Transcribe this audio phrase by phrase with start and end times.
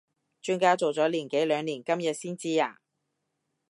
[0.41, 2.79] 磚家做咗年幾兩年今日先知呀？